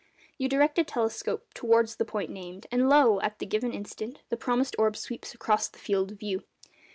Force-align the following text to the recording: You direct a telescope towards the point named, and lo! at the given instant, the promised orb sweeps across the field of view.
You 0.39 0.49
direct 0.49 0.79
a 0.79 0.83
telescope 0.83 1.53
towards 1.53 1.97
the 1.97 2.05
point 2.05 2.31
named, 2.31 2.65
and 2.71 2.89
lo! 2.89 3.21
at 3.21 3.37
the 3.37 3.45
given 3.45 3.71
instant, 3.71 4.19
the 4.29 4.35
promised 4.35 4.75
orb 4.79 4.97
sweeps 4.97 5.35
across 5.35 5.67
the 5.67 5.77
field 5.77 6.13
of 6.13 6.17
view. 6.19 6.41